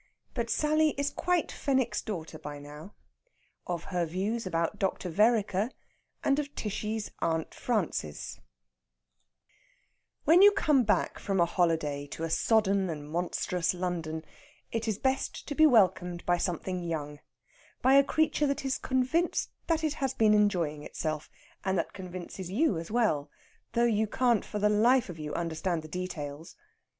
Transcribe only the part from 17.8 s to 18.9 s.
by a creature that is